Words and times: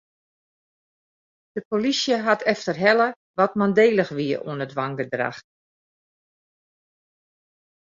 De 1.53 1.61
polysje 1.69 2.15
hat 2.27 2.45
efterhelle 2.53 3.07
wa't 3.37 3.57
mandélich 3.59 4.11
wiene 4.17 4.43
oan 4.49 4.63
it 4.65 4.75
wangedrach. 4.77 5.39